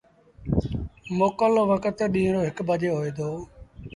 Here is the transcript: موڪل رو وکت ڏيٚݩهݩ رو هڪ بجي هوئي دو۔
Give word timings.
موڪل 1.19 1.51
رو 1.57 1.63
وکت 1.71 1.97
ڏيٚݩهݩ 2.13 2.33
رو 2.35 2.41
هڪ 2.47 2.57
بجي 2.67 2.89
هوئي 2.95 3.11
دو۔ 3.17 3.29